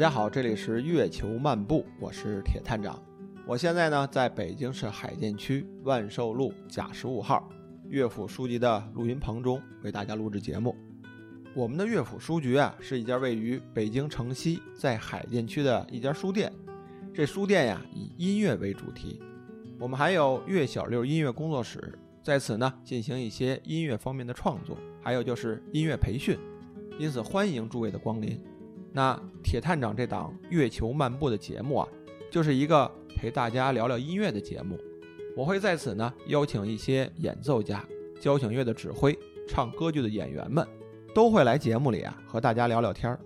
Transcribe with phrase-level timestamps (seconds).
[0.00, 2.98] 大家好，这里是月球漫步，我是铁探长。
[3.46, 7.46] 我现在呢在北京市海淀区万寿路甲十五号
[7.86, 10.74] 乐府书局的录音棚中为大家录制节目。
[11.54, 16.50] 我们的乐府书局啊是一家位于北京城西在海淀区的一家书店。
[17.12, 19.20] 这书店呀以音乐为主题，
[19.78, 26.38] 我们还有乐小六音乐工作室，在此呢进行一些音乐方面的创作，还有就是音乐培训。
[26.98, 28.42] 因此欢迎诸位的光临。
[28.92, 31.88] 那铁探长这档月球漫步的节目啊，
[32.30, 34.78] 就是一个陪大家聊聊音乐的节目。
[35.36, 37.84] 我会在此呢邀请一些演奏家、
[38.20, 39.16] 交响乐的指挥、
[39.48, 40.66] 唱歌剧的演员们，
[41.14, 43.20] 都会来节目里啊和大家聊聊天儿。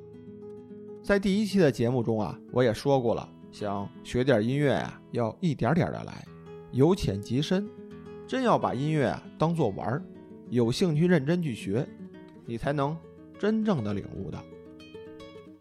[1.03, 6.25] 在第一期的节目中啊，我也说过了，想学点音乐呀，要一点点的来，
[6.73, 7.69] 由浅及深，
[8.27, 10.03] 真要把音乐啊当做玩儿，
[10.51, 11.87] 有兴趣认真去学，
[12.45, 12.97] 你才能
[13.39, 14.45] 真正的领悟到。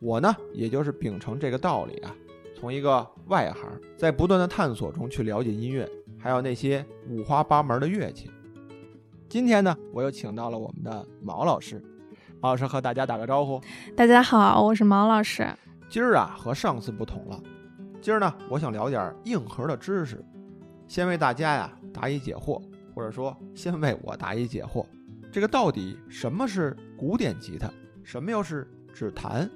[0.03, 2.13] 我呢，也就是秉承这个道理啊，
[2.53, 8.29] 从一个外行，在不断的探索中去了解音乐，还有那些五花八门的乐器。
[9.29, 11.81] 今天呢，我又请到了我们的毛老师，
[12.41, 13.61] 毛老师和大家打个招呼。
[13.95, 15.47] 大家好，我是毛老师。
[15.89, 17.41] 今儿啊，和上次不同了，
[18.01, 20.21] 今儿呢，我想聊点硬核的知识，
[20.85, 22.61] 先为大家呀答疑解惑，
[22.93, 24.85] 或者说先为我答疑解惑。
[25.31, 27.71] 这个到底什么是古典吉他，
[28.03, 29.49] 什么又是指弹？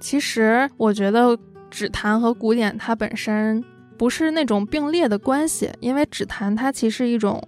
[0.00, 1.38] 其实我觉得
[1.70, 3.62] 指弹和古典它本身
[3.96, 7.42] 不是那种并列的关系，因为指弹它其实一种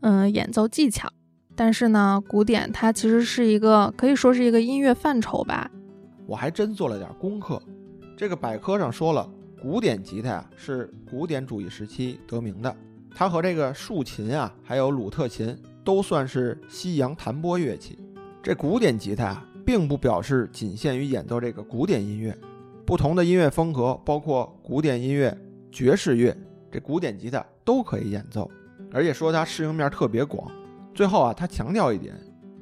[0.00, 1.08] 嗯演奏技巧，
[1.56, 5.70] 但是呢，古典它其实是一个可以说是一个音乐范畴吧。
[6.26, 7.60] 我还真做了点功课，
[8.16, 9.28] 这个百科上说了，
[9.60, 12.76] 古典吉他呀是古典主义时期得名的，
[13.14, 17.98] 它和这个竖琴啊还有鲁特琴都算是西洋弹拨乐器。
[18.42, 19.46] 这古典吉他啊。
[19.64, 22.36] 并不表示仅限于演奏这个古典音乐，
[22.84, 25.36] 不同的音乐风格，包括古典音乐、
[25.72, 26.36] 爵士乐，
[26.70, 28.50] 这古典吉他都可以演奏，
[28.92, 30.50] 而且说它适应面特别广。
[30.94, 32.14] 最后啊，他强调一点，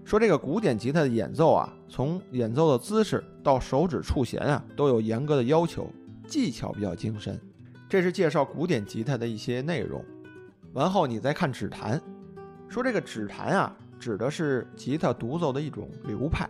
[0.04, 5.90] 说这个古典吉他的演奏啊，从演奏的姿势到手指触弦啊，都有严格的要求，
[6.26, 7.38] 技巧比较精深。
[7.88, 10.02] 这是介绍古典吉他的一些内容。
[10.72, 12.00] 完后你再看指弹，
[12.68, 16.48] 说这个指弹啊，指的是吉他独奏的一种流派。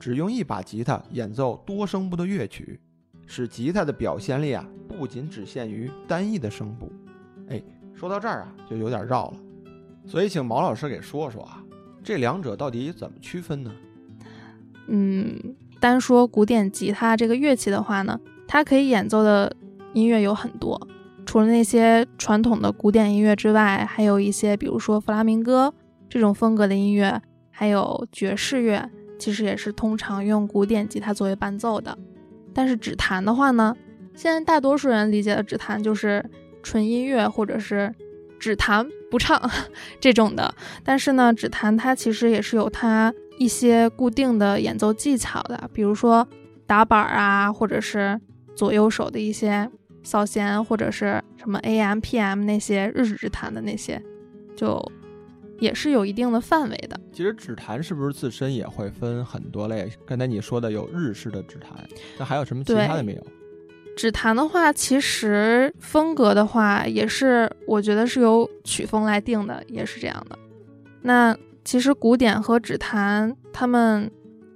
[0.00, 2.80] 只用一把吉他演奏多声部的乐曲，
[3.26, 6.90] 使吉他的表现力啊不仅只限于单一的声部。
[7.50, 7.62] 哎，
[7.94, 9.36] 说到这儿啊就有点绕了，
[10.06, 11.62] 所以请毛老师给说说啊，
[12.02, 13.70] 这两者到底怎么区分呢？
[14.88, 18.18] 嗯，单说古典吉他这个乐器的话呢，
[18.48, 19.54] 它可以演奏的
[19.92, 20.88] 音乐有很多，
[21.26, 25.74] 除了那些传统的古典音乐之外，还有一些比如说弗拉明戈
[26.08, 28.90] 这种风格的音乐，还有爵士乐。
[29.20, 31.96] 其实也是通常用古典吉他作为伴奏的，
[32.54, 33.76] 但是指弹的话呢，
[34.16, 36.24] 现在大多数人理解的指弹就是
[36.62, 37.94] 纯音乐或者是
[38.38, 39.38] 只弹不唱
[40.00, 40.52] 这种的。
[40.82, 46.26] 但是呢，指弹它其实也是有它一些固定的演奏技巧的，比如说
[46.66, 48.18] 打板啊，或者是
[48.56, 49.70] 左右手的一些
[50.02, 54.02] 扫弦，或者是什么 A M P M 那些日指弹的那些，
[54.56, 54.82] 就。
[55.60, 56.98] 也是有一定的范围的。
[57.12, 59.88] 其实指弹是不是自身也会分很多类？
[60.04, 61.88] 刚才你说的有日式的指弹，
[62.18, 63.24] 那还有什么其他的没有？
[63.96, 70.38] 指弹的话，其实风格的话，也是我觉得是由曲风来定的，也是这样的。
[71.02, 74.10] 那其实古典和指弹，他们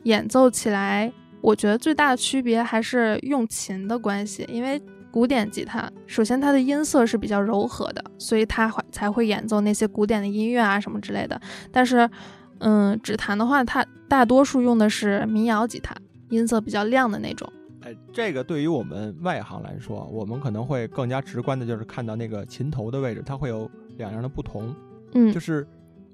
[0.05, 4.81] 演奏起来，我觉得最大的区别还是用琴的关系，因为。
[5.15, 11.41] 古典吉他，首先它的音色是比较柔和的，所以它才会演奏那些古典的音乐啊什么之类的。
[11.71, 12.11] 但是，
[12.59, 15.95] 嗯，指弹的话，它大多数用的是民谣吉他，
[16.31, 17.49] 音色比较亮的那种。
[17.83, 24.75] 哎，这个对于我们外行来说，我们可能会更加直观的就是看到那个琴头的位置，它会有两样的不同。
[25.13, 25.65] 嗯，就是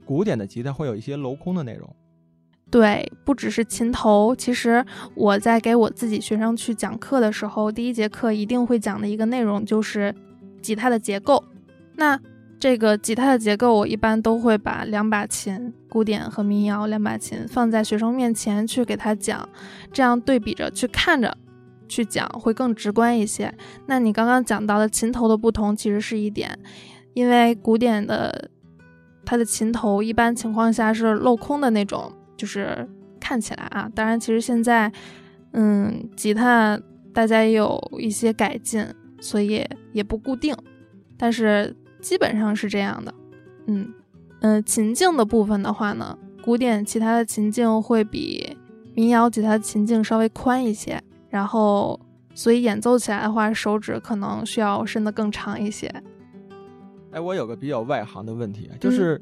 [0.05, 1.89] 古典的吉他会有一些镂空的内容。
[2.71, 4.85] 对，不只是琴头，其实
[5.17, 10.15] 我在给我自己学生去讲课的时候，第一节课一定会讲的一个内容就是
[10.63, 11.43] 吉他的结构。
[11.97, 12.17] 那
[12.61, 19.49] 这个吉他的结构，我一般都会把两把琴，古典和民谣两把琴放在学生面前去给他讲，
[19.93, 21.37] 这样对比着去看着
[21.89, 23.53] 去讲会更直观一些。
[23.87, 26.57] 那你刚刚讲到的琴头的不同，其实是一点，
[27.15, 28.49] 因为古典的
[29.25, 32.13] 它的琴头一般情况下是镂空的那种。
[32.41, 32.89] 就是
[33.21, 34.91] 看起来啊，当然，其实现在，
[35.53, 36.81] 嗯，吉他
[37.13, 38.83] 大家也有一些改进，
[39.21, 40.57] 所以也不固定，
[41.19, 43.15] 但是基本上是这样的。
[43.67, 43.93] 嗯
[44.41, 48.57] 嗯，琴颈的部分的话呢，古典其他的琴颈会比
[48.95, 50.99] 民谣吉他的琴颈稍微宽一些，
[51.29, 52.01] 然后
[52.35, 55.93] 所以演奏起来的话，手指可能需要伸得更长一些。
[57.11, 59.21] 哎，我有个比较外行的问题啊，就是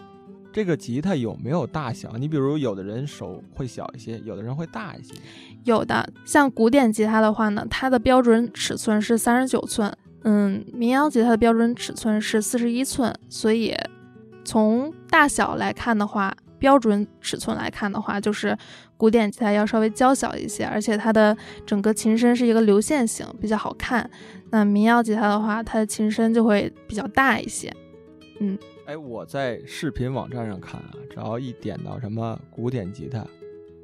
[0.58, 2.16] 这个吉他有没有大小？
[2.18, 5.14] 你比如有的人手会小一些，有的人会大一些。
[5.62, 13.72] 有的，像古典吉他的话呢，它的标准尺寸是三十九寸，嗯，民谣吉他的标准尺寸是四十一寸，所以
[14.44, 18.58] 从大小来看的话，标准尺寸来看的话，就是
[18.96, 24.10] 古典吉他要稍微娇小一些，而且它的整个琴身是一个流线型，比较好看。
[24.50, 27.72] 那民谣吉他的话，它的琴身就会比较大一些。
[28.40, 33.22] 嗯，哎，我在视频网站上看啊，只要一点到什么古典吉他，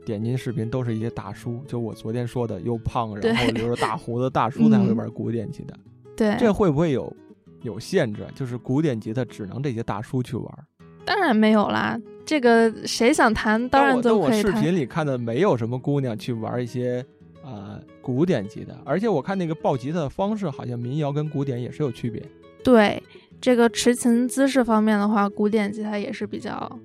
[0.02, 5.76] 点进视频都是一些大叔，就我昨天说的又胖，然后留着大胡子大叔才会玩古典吉他。
[6.16, 7.14] 对，这会不会有
[7.60, 8.26] 有限制？
[8.34, 10.66] 就是古典吉他只能这些大叔去玩？
[11.04, 14.52] 当然没有啦，这个谁想弹当然都可以弹。
[14.52, 17.04] 我视频里看的没有什么姑娘去玩一些
[17.44, 22.22] 啊古典吉他，而且我看那个抱吉他的方式，好像民谣跟古典也是有区别。
[22.62, 23.02] 对。
[23.44, 26.80] 这个持琴姿势方面的话，古典吉他也是比较，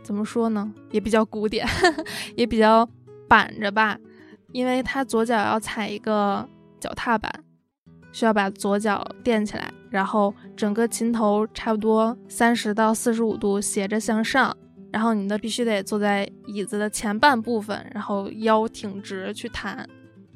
[0.00, 0.72] 怎么说呢？
[0.92, 1.66] 也比较古典，
[2.36, 2.88] 也比较
[3.26, 3.98] 板着吧，
[4.52, 6.48] 因为它左脚要踩一个
[6.78, 7.28] 脚踏板，
[8.12, 14.56] 需要把左脚垫起来，然后整个琴头差不多三十到四十五度斜着向上，
[14.92, 19.84] 然后你的必须得坐在椅子的前半部分，然后腰挺直去弹，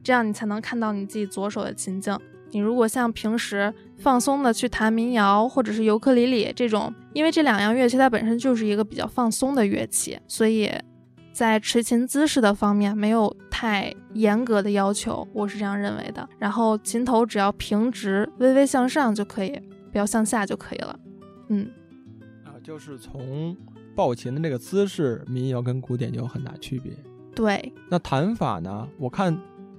[0.02, 2.18] 这样你才能看到你自己左手的琴颈。
[2.54, 10.70] 你如果像平时放松的去弹民谣或者是尤克里里这种，因为这两样乐器它本身就是一个比较放松的乐器，所以
[11.32, 16.28] 在持琴姿势的方面没有太严格的要求，我是这样认为的。
[16.38, 19.60] 然后琴头只要平直、微微向上就可以，
[19.90, 20.96] 不要向下就可以了。
[21.48, 21.68] 嗯，
[22.44, 23.56] 啊，就是从
[23.96, 26.92] 抱琴的那个姿势，民谣跟古典就有很大区别。
[27.34, 28.88] 对，那弹法呢？
[28.96, 29.36] 我看，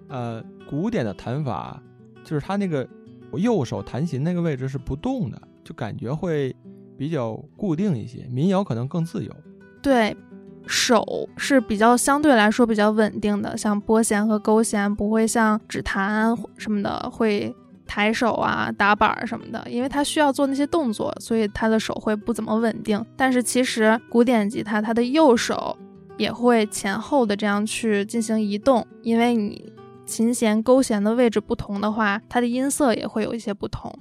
[0.09, 1.81] 呃，古典的弹法。
[2.25, 2.85] 就是他那个
[3.37, 6.53] 右手弹琴那个位置是不动的，就感觉会
[6.97, 8.25] 比较固定一些。
[8.31, 9.31] 民谣可能更自由。
[9.81, 10.17] 对，
[10.65, 17.53] 手是比较相对来说比较稳定的，像拨弦和勾弦不会像指弹什么的会
[17.85, 23.05] 抬手啊、打板什么的，因为它需要做那些动作，所以他的手会不怎么稳定。
[23.15, 25.77] 但是其实古典吉他它的右手
[26.17, 29.74] 也会前后的这样去进行移动，因为你。
[30.05, 33.93] 琴弦勾弦的位置不同的话，它的音色也会有一些不同。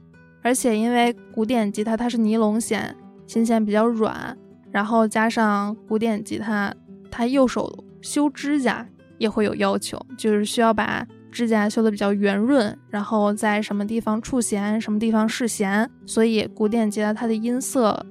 [0.42, 2.94] 而且因为古典吉他它是尼龙弦，
[3.26, 4.36] 琴弦比较软，
[4.70, 6.74] 然后加上古典吉他
[7.10, 7.72] 它右手
[8.02, 8.86] 修指甲
[9.16, 15.90] 也会有要求，就是需要把指甲修的比较圆润，然后在什么地方触弦，什么地方试弦。
[16.04, 18.04] 所以古典吉他它的音色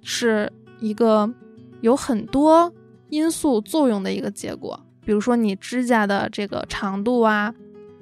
[0.00, 1.28] 是一个
[1.80, 2.72] 有很多
[3.08, 4.78] 因素作用的一个结果。
[5.04, 7.54] 比如说你指甲的这个长度啊，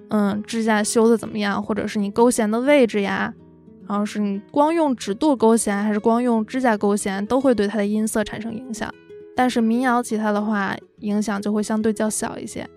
[0.08, 3.32] 嗯，指甲修的怎么样，或者是你勾弦的位置呀，
[3.88, 8.92] 然后是你光用指肚勾弦还是光用指甲勾弦，都会对它的音色产生影响。
[9.34, 12.68] 但是民谣吉他的话，影响就会相对较小一些，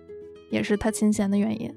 [0.48, 1.68] 也是它琴弦的原因。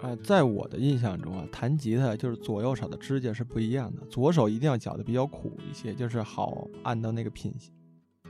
[0.00, 7.52] 啊，在我的印象中啊，弹吉他就是左右手的指甲是不一样的，左手一定要绞得比较苦一些，就是好按到那个品。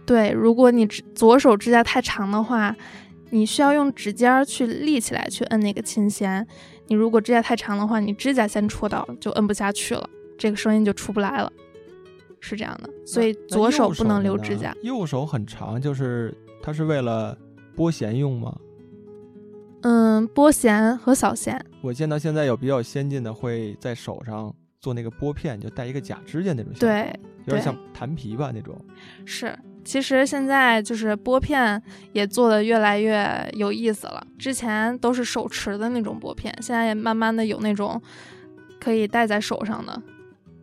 [0.07, 2.75] 对，如果你左手指甲太长的话。
[3.35, 6.47] 你需要用指尖去立起来去摁那个琴弦，
[6.89, 11.51] 你如果指甲太长的话，你指甲先戳到就摁不下去了，这个声音就出不来了，
[12.41, 12.91] 是这样的。
[13.07, 14.77] 所以左手不能留指甲。
[14.83, 17.37] 右手很长，就是它是为了
[17.75, 18.55] 拨弦用吗？
[19.81, 21.59] 嗯，拨弦和扫弦。
[21.81, 26.71] 我见到现在有比较先进的，会在手上做那个拨片，就带一个假指甲那种。
[26.79, 28.79] 对，有点像弹皮吧那种。
[29.25, 29.59] 是。
[29.85, 34.25] 其实现在就是拨片也做的越来越有意思了。
[34.39, 38.01] 之前都是手持的那种拨片，现在也慢慢的有那种
[38.81, 40.01] 可以戴在手上的。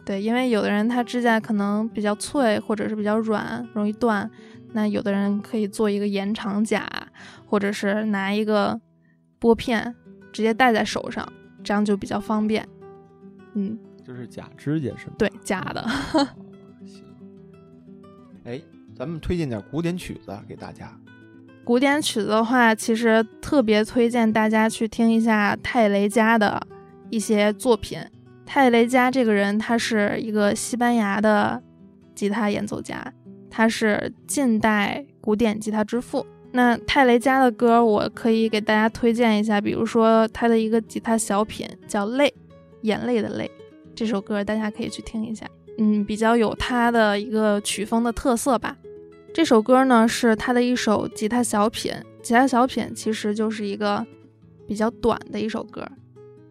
[0.06, 4.30] 对，因为有的人他指甲可能比较脆或者是比较软，容易断。
[4.72, 6.88] 那有的人可以做一个延长甲，
[7.46, 8.80] 或者是拿一个
[9.38, 9.96] 拨片
[10.32, 11.28] 直接戴在手上，
[11.64, 12.68] 这样就比较方便。
[13.54, 15.14] 嗯，就是假指甲是吗？
[15.18, 15.88] 对，假的。
[16.86, 17.04] 行。
[18.46, 18.62] 哎。
[19.00, 20.94] 咱们推荐点古典曲子给大家。
[21.64, 26.62] 古典曲子的话，其实特别推荐大家去听一下泰雷加的
[27.10, 27.98] 一些作品。
[28.46, 31.64] 泰雷加这个人，他是一个西班牙的
[32.14, 33.14] 吉他演奏家，
[33.50, 36.26] 他是近代古典吉他之父。
[36.52, 42.28] 那泰雷加的歌，我可以给大家推荐一下，比如说他的一个吉他小品叫《泪》，
[42.82, 43.50] 眼泪的泪，
[43.96, 45.46] 这首歌大家可以去听一下。
[45.78, 48.76] 嗯，比较有他的一个曲风的特色吧。
[49.34, 54.06] 这首歌呢是他的一首吉他小品，吉他小品其实就是一个
[54.68, 55.86] 比较短的一首歌。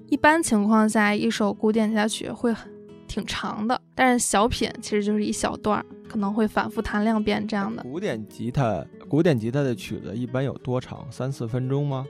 [0.09, 2.71] 一般情况下，一首古典吉他曲会很
[3.07, 7.83] 挺长的，但是小品其实就是一小段，可能会反复弹两遍这样的。
[7.83, 11.07] 古典吉他，古典吉他的曲子一般有多长？
[11.11, 12.07] 三四分钟吗？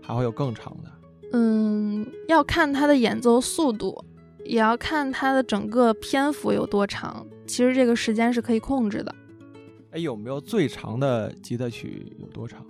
[0.00, 0.90] 还会有更长的？
[1.32, 4.04] 嗯，要看它的演奏速度，
[4.44, 7.26] 也要看它的整个篇幅有多长。
[7.46, 9.14] 其实这个时间是可以控制的。
[9.90, 12.64] 哎，有没有最长的吉他曲有多长？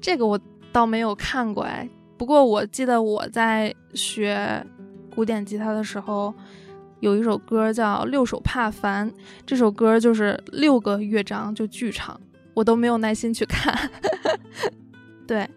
[0.00, 0.38] 这个我
[0.72, 1.88] 倒没有看过哎。
[2.16, 4.64] 不过我记得我在学
[5.14, 6.32] 古典吉他的时候，
[7.00, 9.10] 有一首歌叫《六手帕凡》，
[9.46, 12.20] 这首歌就是六个乐章就巨长，
[12.54, 13.90] 我都没有耐心去看。
[15.26, 15.48] 对，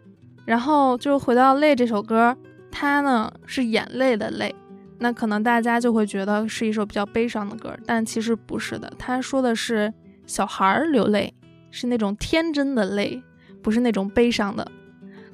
[0.46, 2.36] 然后就回到《泪》这首歌，
[2.72, 4.56] 它呢是眼泪的泪，
[5.00, 9.94] 那可能大家就会觉得是一首比较悲伤的歌，但其实不是的，它说的是
[10.26, 11.34] 小孩流泪，
[11.72, 13.22] 是那种天真的泪，
[13.62, 14.72] 不是那种悲伤的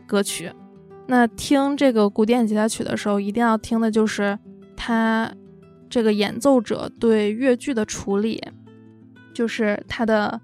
[0.07, 0.51] 歌曲。
[1.07, 4.37] 那听这个古典吉他曲的时候，一定要听的就是
[4.75, 5.31] 他
[5.89, 8.41] 这个演奏者对乐句的处理，
[9.33, 10.39] 就是他的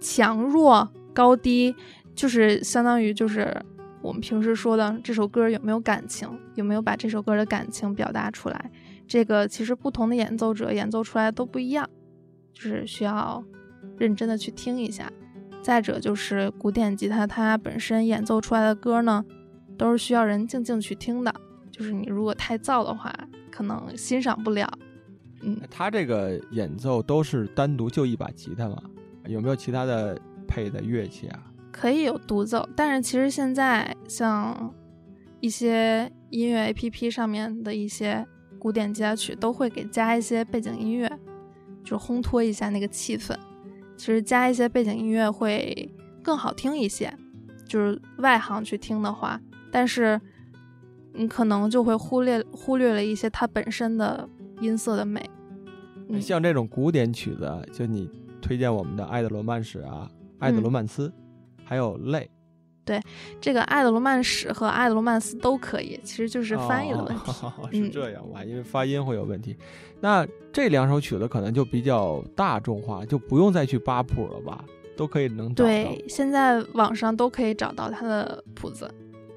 [0.00, 1.74] 强弱高低，
[2.14, 3.54] 就是相当于就是
[4.00, 8.70] 我们平时说的这首歌有没有感情，有没有把这首歌的感情表达出来。
[9.06, 11.88] 这个其实不同的演奏者演奏出来都不一样，
[12.54, 13.44] 就是需要
[13.98, 15.12] 认真的去听一下。
[15.62, 19.24] 再者就是古典吉他它本身演奏出来的歌呢。
[19.76, 21.32] 都是需要人静静去听的，
[21.70, 23.14] 就是你如果太燥的话，
[23.48, 24.68] 可能欣赏不了。
[25.40, 28.76] 嗯，他这个演奏都是单独就一把吉他吗？
[29.28, 31.40] 有没有其他的配的乐器啊？
[31.70, 34.74] 可以有独奏，但是其实现在像
[35.38, 38.26] 一些音乐 APP 上面的一些
[38.58, 41.08] 古典吉他曲都会给加一些背景音乐，
[41.84, 43.32] 就烘托一下那个气氛。
[43.98, 47.12] 其实加一些背景音乐会更好听一些，
[47.66, 49.38] 就是外行去听的话。
[49.70, 50.18] 但是，
[51.12, 54.26] 你可能就会忽略忽略了一些它本身的
[54.60, 55.28] 音色的美。
[56.20, 58.08] 像这种古典曲子，就你
[58.40, 61.08] 推荐我们的《爱的罗曼史》啊，《爱的罗曼斯》，
[61.64, 62.30] 还有《泪》。
[62.88, 62.98] 对，
[63.38, 67.32] 这个《爱的罗曼史》和《爱的罗曼斯》都可以，其实就是翻译的问题。
[67.84, 68.42] 是这样吧？
[68.42, 69.54] 因为发音会有问题。
[70.00, 74.64] 那这两首曲子可能就比较大众化，就不用再去扒谱了吧？
[74.96, 75.68] 都可以能找到。
[75.68, 78.90] 对，现在网上都可以找到它的谱子。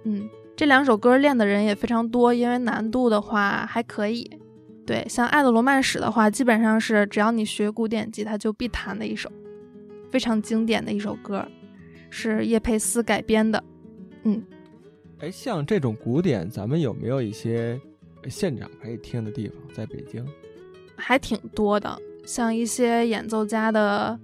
[0.06, 4.32] 嗯，这两首歌练的人也非常多，因为难度的话还可以。
[4.88, 9.30] 对，像《爱的罗曼史》的话，基本上是只要你学古典吉他就必弹的一首，
[10.10, 11.46] 非常经典的一首歌，
[12.12, 13.64] 是叶佩斯改编的。
[14.26, 14.44] 嗯，
[15.18, 17.82] 哎，像这种古典，咱们有没有一些
[18.30, 19.58] 现场可以听的地方？
[19.74, 20.24] 在北京，
[20.96, 24.20] 还挺多的，像一些演奏家的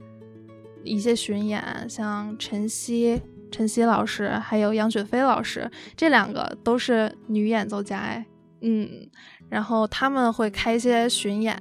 [0.84, 3.20] 一些巡演，像陈曦。
[3.50, 8.26] 陈曦老师还有杨雪飞老师，这两个都是女演奏家哎，
[8.60, 9.10] 嗯，
[9.48, 11.58] 然后他们会开一些巡演，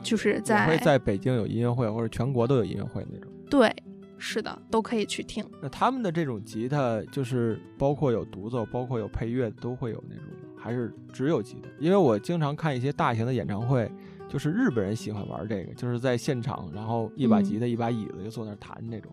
[0.00, 3.28] 就是在会在北京有音乐会，或者全国都有音乐会那种。
[3.50, 3.74] 对，
[4.24, 5.44] 是的，都可以去听。
[5.60, 10.24] 那他们的这种吉他，就是包括有独奏，包括有配乐，都会有那种，
[10.56, 11.68] 还是只有吉他？
[11.80, 13.90] 因为我经常看一些大型的演唱会，
[14.28, 19.12] 就是日本人喜欢玩这个，就是在现场，然后一把吉他，一把椅子就坐那弹那种。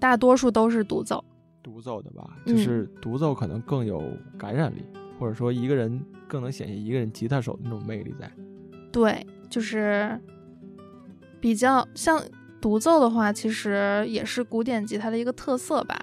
[0.00, 1.24] 大多数都是独奏，
[1.62, 4.02] 独奏的吧，就是独奏可能更有
[4.36, 4.84] 感染力，
[5.18, 8.28] 或者说一个人更能显现一个人吉他手的那种魅力在。
[8.90, 10.20] 对，就是
[11.40, 12.20] 比较像
[12.64, 16.02] 独奏的话，其实也是古典吉他的一个特色吧。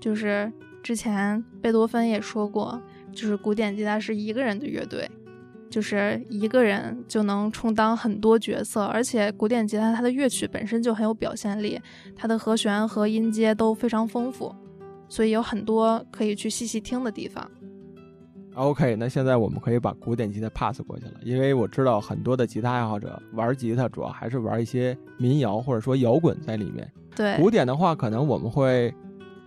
[0.00, 0.50] 就是
[0.82, 2.80] 之前贝多芬也说过，
[3.12, 5.06] 就是古典吉他是一个人的乐队。
[5.68, 11.78] 就是一个人就能充当很多角色，而且古典吉他它的乐曲本身就很有表现力，
[12.16, 14.54] 它的和弦和音阶都非常丰富，
[15.10, 17.50] 所以有很多可以去细细听的地方。
[18.54, 26.90] OK，那现在我们可以把古典吉他 pass 过去了，因为我知道很多的吉他爱好者玩吉他主要还是玩一些民谣或者说摇滚在里面。
[27.14, 28.92] 对，古典的话可能我们会。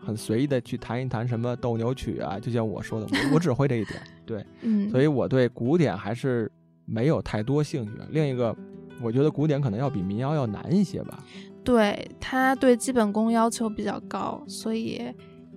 [0.07, 6.51] 很随意的去弹一弹什么斗牛曲啊，就像我说的，我我只会这一点， 对，嗯，所以我对古典还是
[6.85, 7.91] 没有太多兴趣。
[8.12, 8.55] 另一个，
[9.01, 11.24] 我觉得古典可能要比民谣要难一些吧。
[11.63, 15.01] 对，它对基本功要求比较高，所以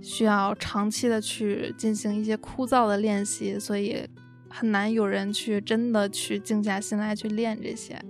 [0.01, 4.07] 需要长期的去进行一些枯燥的练习，所以
[4.49, 8.01] 很难有人去真的去静下心来去练这些。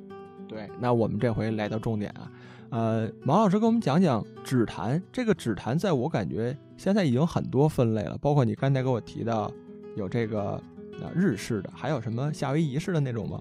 [0.47, 2.31] 对，那我们这回来到重点啊。
[2.71, 5.03] 呃，毛老师给我们讲讲指弹。
[5.11, 9.51] 这个指弹，在我感觉现在已经很多分类了，包括你刚才给我提到
[9.97, 10.53] 有这个
[11.01, 13.41] 啊日式的，还有什么夏威夷式的那种吗？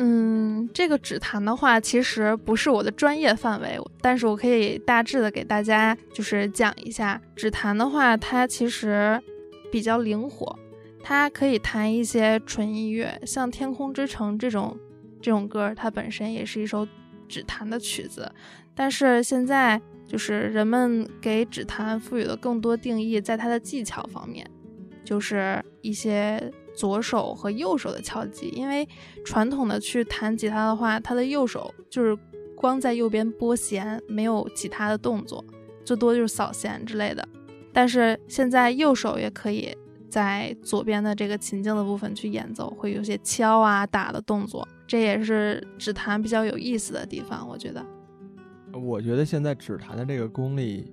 [0.00, 7.20] 嗯，这个指弹的话，其实不是我的专业范围，但是我可以大致的给大家就是讲一下。
[7.34, 9.20] 指弹的话，它其实
[9.72, 10.56] 比较灵活，
[11.02, 14.78] 它可以弹一些纯音乐，像《天空之城》这种
[15.20, 16.86] 这种歌，它本身也是一首
[17.28, 18.30] 指弹的曲子。
[18.76, 24.48] 但是现在就是人们给指弹赋予了更多定义，在它的技巧方面，
[25.04, 28.48] 就是一些左手和右手的敲击。
[28.50, 28.88] 因为
[29.24, 32.16] 传统的去弹吉他的话，他的右手就是
[32.54, 35.44] 光在右边拨弦，没有其他的动作，
[35.84, 37.26] 最多就是扫弦之类的。
[37.72, 39.76] 但是现在右手也可以
[40.08, 47.84] 在左边的这个琴颈的部分去演奏，会有些敲啊打的动作，这也是指弹比较有意思的地方，我觉得。
[48.72, 50.92] 我觉得现在指弹的这个功力，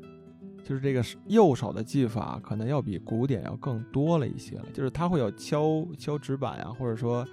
[0.66, 4.66] 就是这个右手的技法，可能要比古典要更多了一些了。
[4.74, 7.24] 就是它会有敲敲指板啊，或者说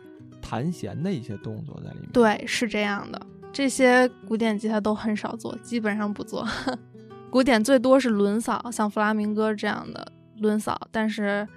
[0.42, 2.08] 弹弦的一些动作在里面。
[2.12, 3.20] 对，是这样的。
[3.50, 6.46] 这些古典吉他都很少做，基本上不做。
[7.30, 11.48] 古典最多是轮扫，像弗拉明戈这样的轮扫，但是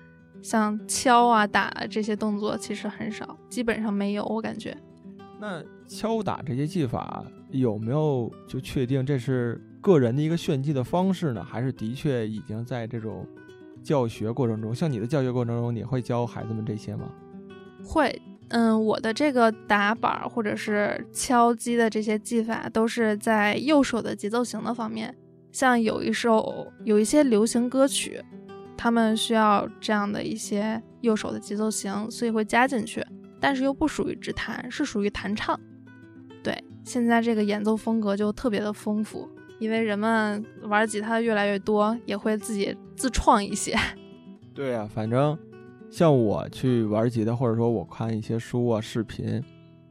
[0.41, 4.23] 像敲啊打这些动作其实很少，基本上没有。
[4.25, 4.75] 我感觉。
[5.41, 11.43] 那敲打这些技法有没有就确定这是个人的一个炫技的方式呢？
[11.43, 13.23] 还是的确已经在这种
[13.83, 17.07] 教学过程中，像你的教学过程中，你会教孩子们这些吗？
[17.83, 25.15] 会，嗯，我的这个打板或者是敲击的这些技法都是在右手的节奏型的方面。
[25.51, 28.19] 像有一首有一些流行歌曲，
[28.75, 33.05] 他们需要这样的一些右手的节奏型，所以会加进去。
[33.39, 35.59] 但是又不属于指弹，是属于弹唱。
[36.41, 43.75] 对，现在这个演奏风格就特别的丰富，因为人们玩吉他越来越多，也会自己自创一些。
[44.53, 45.37] 对呀，反正
[45.89, 49.43] 像我去玩吉他，或者说我看一些书啊、视频，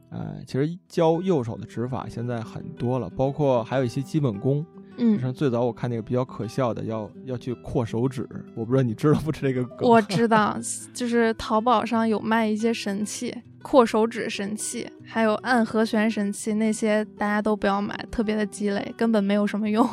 [0.09, 4.65] 呃，其实教右手的指法现在很多了，包括还有一些基本功。
[4.97, 8.25] 嗯，像最早我看那个比较可笑的，要要去扩手指，
[8.55, 9.47] 我不知道你知道不知道？
[9.49, 9.89] 这个梗？
[9.89, 10.57] 我知道，
[10.95, 13.35] 就是淘宝上有卖一些神器，
[13.67, 19.89] 扩手指神器，还有按和弦神器，那些大家都不要买，特别的鸡肋，根本没有什么用。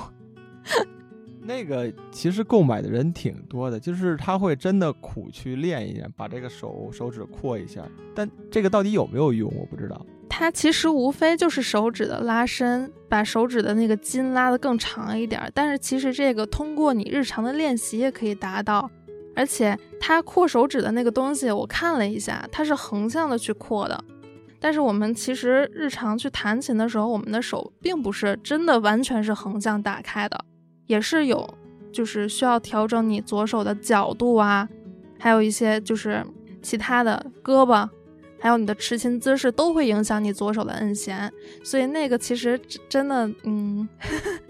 [1.40, 7.82] 那个其实购买的人挺多的，就是他会真的苦去练一练，把这个手手指扩一下，
[8.14, 10.04] 但这个到底有没有用，我不知道。
[10.28, 15.50] 它其实无非就是手指的拉伸，把手指的那个筋拉得更长一点。
[15.54, 18.90] 但是其实这个通过你日常的练习也可以达到。
[19.34, 24.04] 而且它扩手指的那个东西，我看了一下，它是横向的去扩的。
[24.60, 30.44] 但是我们其实日常去弹琴的时候，我们的手并不是真的完全是横向打开的，
[30.86, 31.48] 也是有，
[31.92, 34.68] 就是需要调整你左手的角度啊，
[35.18, 36.24] 还有一些就是
[36.62, 37.88] 其他的胳膊。
[38.38, 43.88] 还有你的持琴姿势都会影响你左手的摁弦，所以那个其实真的，嗯，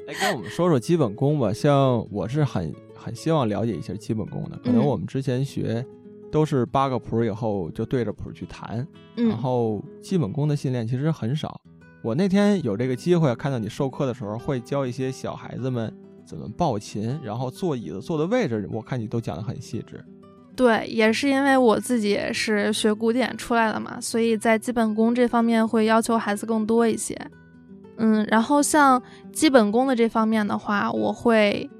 [0.06, 1.52] 来跟我们说说基本功吧。
[1.52, 5.84] 像我是很很希望了解一下基本功的，可能我们之前学
[6.30, 8.86] 都是八个谱以后就对着谱去弹，
[9.16, 11.60] 然后基本功的训练其实很少。
[12.02, 15.92] 我那天有这个机会看到你授课的时候，会教一些小孩子们
[16.24, 20.02] 怎么抱琴，然后坐椅子坐的位置，我看你都讲得很细致。
[20.54, 27.16] 对，也是因为我自己是学古典出来的嘛，所以在基本功这方面会要求孩子更多一些。
[27.96, 29.00] 嗯，然后像
[29.32, 31.70] 基本功的这方面的话，我会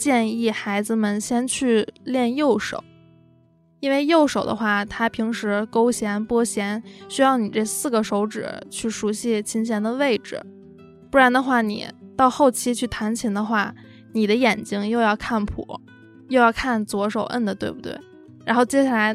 [0.00, 2.82] 建议孩子们先去练右手，
[3.80, 10.40] 因为右手的话，他平时勾弦、拨弦需要你这四个手指去熟悉琴弦的位置，
[11.10, 11.86] 不然的话，你
[12.16, 13.74] 到后期去弹琴的话，
[14.14, 15.66] 你的眼睛又要看谱。
[16.30, 17.92] 又要看左手摁的对不对，
[18.44, 19.12] 然后接下来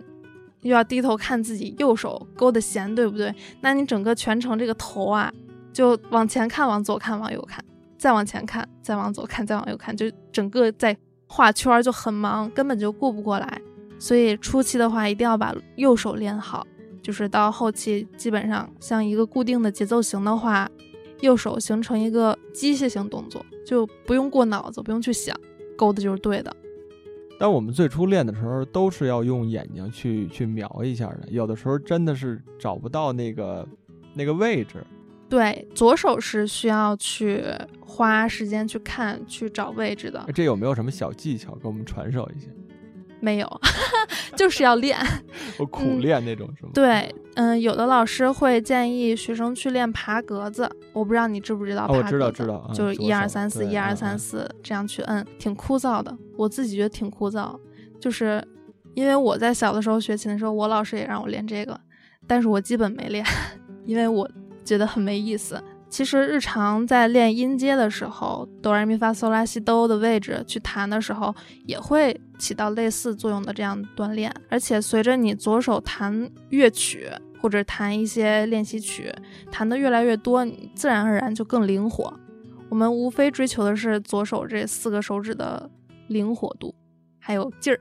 [0.63, 5.31] 又要低头看自己右手勾的弦对不对，那你整个全程这个头啊，
[5.71, 7.63] 就往前看、往左看、往右看，
[7.97, 10.95] 再往前看、再往左看、再往右看，就整个在
[11.27, 13.61] 画圈就很忙，根本就顾不过来。
[13.97, 16.65] 所以初期的话，一定要把右手练好，
[17.01, 20.69] 就是到后期基本上像一个固定的节奏型的话，
[21.21, 25.35] 右手形成一个机械性动作，就不用过脑子，不用去想，
[25.77, 26.55] 勾的就是对的。
[27.39, 33.67] 但我们最初练的时候，都是要用眼睛去去瞄一下的，有的时候真的是找不到那个
[34.13, 34.85] 那个位置。
[35.29, 37.43] 对，左手是需要去
[37.79, 40.23] 花时间去看、去找位置的。
[40.33, 42.47] 这有没有什么小技巧给我们传授一下？
[43.21, 43.61] 没有，
[44.37, 44.99] 就是要练，
[45.57, 46.69] 我苦练那种是吗？
[46.75, 51.87] 对，嗯，有的老师会建议学生去练爬格子，我不知道你知不知道？
[51.89, 56.15] 我知道，知道，就是一二三四，一二三四这样去摁，挺枯燥的。
[56.37, 57.57] 我自己觉得挺枯燥，
[57.99, 58.45] 就是
[58.93, 61.79] 因为我在小的时候学琴的时候，我老师也让我练这个，
[62.27, 63.25] 但是我基本没练，
[63.87, 64.29] 因为我
[64.65, 65.63] 觉得很没意思。
[65.87, 71.33] 其实日常在练音阶的时候，哆来咪发嗦拉西哆的位置去弹的时候，
[71.65, 74.33] 也会起到类似作用的这样锻炼。
[74.49, 77.07] 而且随着你左手弹乐曲
[77.39, 79.13] 或者弹一些练习曲，
[79.49, 82.11] 弹的越来越多，你自然而然就更灵活。
[82.67, 85.69] 我们无非追求的是左手这四个手指的
[86.07, 86.75] 灵活度，
[87.19, 87.79] 还有劲儿。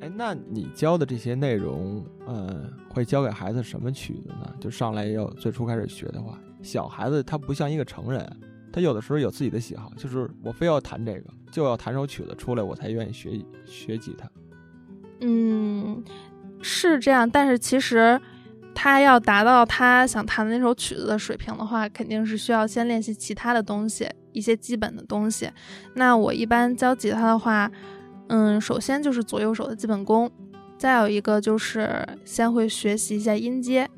[0.00, 2.62] 哎，那你教的这些内容，呃，
[2.94, 4.54] 会教给孩子什么曲子呢？
[4.60, 8.24] 就上来要最初开始学的话，小孩子他不像一个成人，
[8.72, 14.30] 他有的时候有自己的喜好，就是我非要弹这个，就要弹首曲子出来，我才愿意学学吉他。
[15.20, 16.02] 嗯，
[16.62, 18.20] 是这样，但是其实
[18.74, 25.50] 他要达到他想弹的那首曲子的水平的话，肯定是需要先练习其他的东西，一些基本的东西。
[25.94, 27.70] 那我一般教吉他的话。
[28.28, 30.30] 嗯，首先就是左右手的基本功，
[30.76, 33.88] 再有一个就是先会学习一下音阶，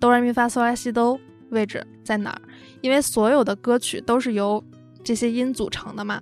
[0.00, 1.18] 哆来咪发嗦拉西哆
[1.50, 2.42] 位置在哪儿？
[2.80, 4.62] 因为所有的歌曲都是由
[5.02, 6.20] 这些音组成的嘛，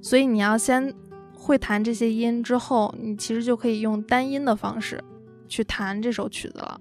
[0.00, 0.92] 所以你要先
[1.34, 5.02] 会弹这些音之后，你其实就可以用单音的方式
[5.48, 6.80] 去弹这首曲子了。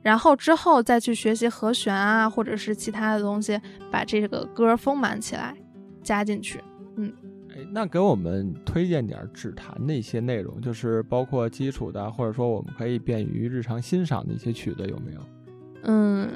[0.00, 5.54] 然后之后再去学习和弦啊，或者是其他的东西，把这个歌丰满起来，
[6.02, 6.62] 加进去。
[6.96, 7.12] 嗯。
[7.70, 15.20] 那给我们推荐点指弹的一些内容，就是包括基础的，或者说我们可以便于日常欣赏的一些曲子，有没有？
[15.82, 16.30] 嗯，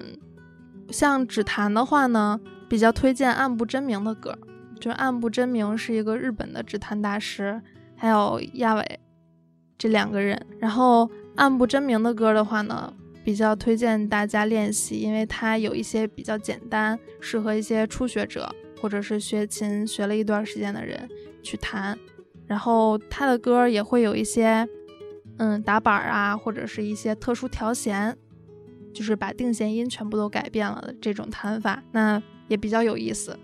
[0.90, 4.36] 像指弹的话呢，比较推荐岸部真明的歌，
[4.76, 7.60] 就是岸部真明是一个日本的指弹大师，
[7.96, 9.00] 还有亚伟
[9.78, 10.40] 这两个人。
[10.58, 12.92] 然后岸部真明的歌的话呢，
[13.24, 18.52] 比较推荐大家练习，因为它有一些比较简单，适合一些初学者。
[18.82, 21.08] 或者是学琴学了一段时间的人
[21.40, 21.96] 去弹，
[22.48, 24.68] 然后他的歌也会有一些，
[25.36, 28.16] 嗯，打板啊，或者是一些特殊调弦，
[28.92, 33.38] 就是把定弦音全部都改变了的这种弹法，那也比较有意思。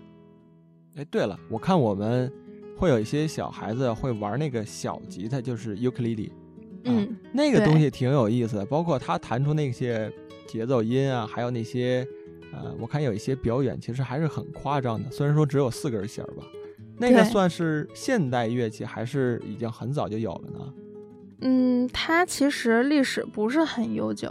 [0.97, 2.29] 哎，对了，我看我们
[2.75, 6.33] 会有一些小孩子会玩那个小吉他，就是尤克里里，
[6.83, 10.11] 嗯，那个东西挺有意思的，包括他弹出那些
[10.45, 12.05] 节奏音啊，还有那些。
[12.51, 16.43] 呃，我看有一些表演其实还是很夸张的，虽然说只有四根弦儿吧，
[16.97, 20.73] 那个算是现代乐器还是已经很早就有了呢？
[21.41, 24.29] 嗯，它其实历史不是很悠久，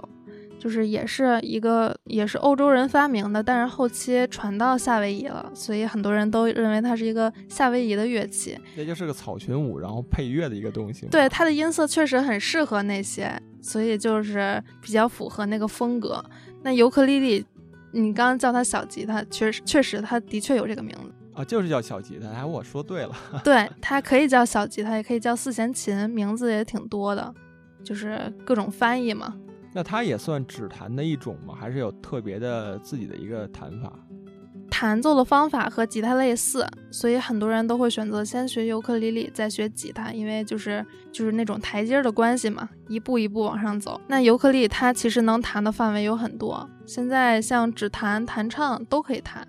[0.58, 8.58] 就是也是一个也是欧洲人发明的，但是后期传到夏威夷了，所以很多人都认为它是一个夏威夷的乐器。
[8.76, 11.06] 那就是个草裙舞，然后配乐的一个东西。
[11.06, 16.22] 对，它的音色确实很适合那些，所以就是比较符合那个风格。
[16.62, 17.46] 那尤克里里。
[17.90, 22.28] 你刚刚叫它小吉他，确实确实，它的确有这个名字啊，就是叫小吉他。
[22.28, 27.34] 哎，我说对了，对，它可以叫小吉他，也可以叫四弦琴，名字也挺多的，
[27.82, 29.34] 就是各种翻译嘛。
[29.72, 31.54] 那它也算指弹的一种吗？
[31.54, 33.92] 还是有特别的自己的一个弹法？
[34.80, 44.00] 弹奏的方法和吉他类似，所以很多人都会选择先学尤克里里，再学吉他，因为就是就是那种台阶的关系嘛，一步一步往上走。
[44.06, 49.44] 那尤克里里它其实能弹的范围有很多，现在像指弹、弹唱都可以弹，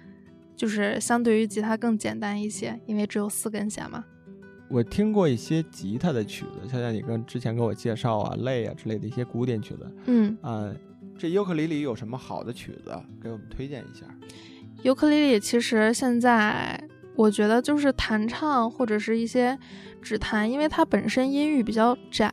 [0.55, 4.03] 就是相对于吉他更简单一些，因为只有四根弦嘛。
[4.67, 10.73] 我听过一些吉他的曲子，像像你跟之前给我介绍啊、类啊之类的一些古典曲子，嗯啊，
[11.19, 14.07] 这尤克里里有什么好的曲子给我们推荐一下？
[14.81, 16.81] 尤克里里其实现在，
[17.15, 19.57] 我觉得就是弹唱或者是一些
[20.01, 22.31] 指弹，因为它本身音域比较窄，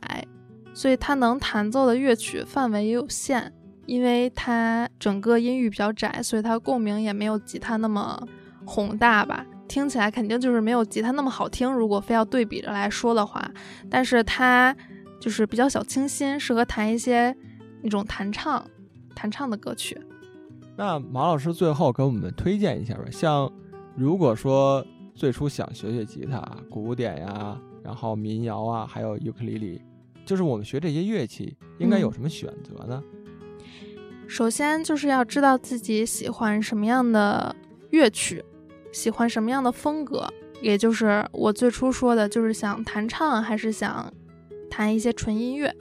[0.73, 3.53] 所以它能弹奏的乐曲范围也有限。
[3.85, 8.21] 因为它整个音域比较窄，所以它共鸣也没有吉他那么
[8.65, 11.71] 宏大吧，听起来肯定就是没有吉他那么好听。
[11.71, 13.49] 如果非要对比着来说的话，
[13.89, 14.75] 但是它
[15.21, 17.33] 就是比较小清新，适合弹一些
[17.81, 18.61] 那种弹唱、
[19.15, 19.97] 弹唱的歌曲。
[20.77, 23.51] 那马老师最后给我们推荐一下吧，像
[23.95, 24.85] 如果说
[25.15, 29.81] 最初想学学吉他，古典呀，然后民谣啊，还有尤克里里，
[30.23, 33.03] 就是我们学这些乐器应该有什么选择呢？
[34.27, 37.55] 首先就是要知道自己喜欢什么样的
[37.89, 38.45] 乐曲，
[38.91, 44.13] 喜欢什么样的风格，也就是我最初说的，就是想弹唱还是想
[44.69, 45.75] 弹一些纯音乐。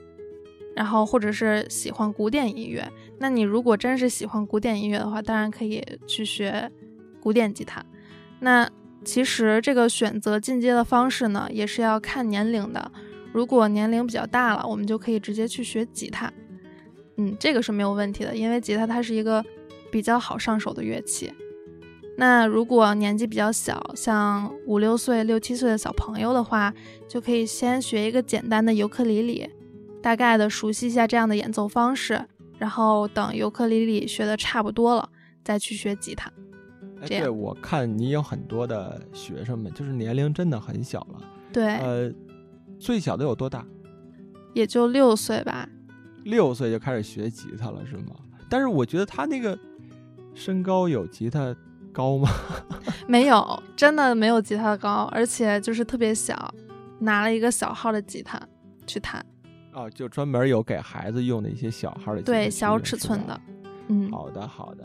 [0.77, 2.87] 然后，或者是喜欢古典音乐，
[3.19, 6.71] 那你如果真是喜欢古典音乐的话，当然可以去学
[7.19, 7.83] 古典吉他。
[8.41, 8.69] 那
[9.03, 12.93] 其实这个选择进阶的方式呢，也是要看年龄的。
[13.33, 16.31] 如果年龄比较大了，我们就可以直接去学吉他。
[17.17, 19.43] 嗯，这个是没有问题的，因为吉他它是一个
[19.91, 21.33] 比较好上手的乐器。
[22.19, 26.75] 那如果年纪比较小，像五六岁、六七岁的小朋友的话，
[27.09, 29.49] 就可以先学一个简单的尤克里里。
[30.07, 32.25] 大概的熟悉一下这样的演奏方式，
[32.59, 35.11] 然后等尤克里里学的差不多了，
[35.43, 36.31] 再去学吉他。
[37.01, 41.21] 哎，这我看你有很多的学生们，就是年龄真的很小了。
[41.53, 42.13] 对，呃，
[42.79, 43.67] 最小的有多大？
[44.55, 45.69] 也就六岁吧。
[46.23, 48.15] 六岁就开始学吉他了，是吗？
[48.49, 49.59] 但是我觉得他那个
[50.35, 51.53] 身高有吉他
[51.93, 52.29] 高吗？
[53.09, 56.55] 没有，真的没有吉他高，而且就是特别小，
[57.01, 58.41] 拿了一个小号的吉他
[58.87, 59.27] 去弹，
[59.77, 63.41] 哦，就专门有给孩子用的一些小号的对，小尺寸的。
[63.89, 64.83] 嗯，好的，好的。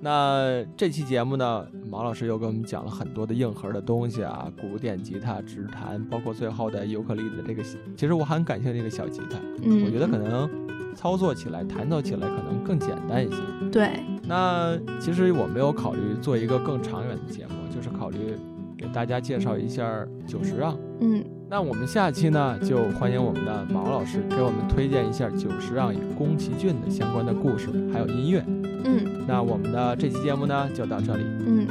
[0.00, 7.62] 那这期节目呢，毛老师又给我们讲了很多的硬核的东西啊，古典吉他、指弹，包括最后的尤克里里的这个。
[7.96, 10.50] 其实我很感兴趣这个小吉他，嗯，我觉得可能
[10.96, 13.36] 操作起来、弹奏起来可能更简单一些。
[13.70, 18.36] 对，那其实我没有考虑做一个更长远的节目，就是考虑
[18.76, 20.76] 给大家介绍一下九十让。
[21.00, 28.42] 嗯，那我们下期呢，就欢迎我们的毛老师给我们推荐一下久石让与宫崎骏的相关的故事，还有音乐。
[28.48, 31.22] 嗯那我们的这期节目呢，就到这里。
[31.44, 31.68] 嗯，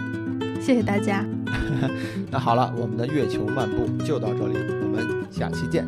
[0.62, 1.26] 谢谢大家。
[2.30, 5.84] 那好了，我们的月球漫步就到这里，我们下期见。